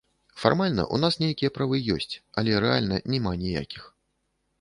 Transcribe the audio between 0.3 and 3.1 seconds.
Фармальна ў нас нейкія правы ёсць, але рэальна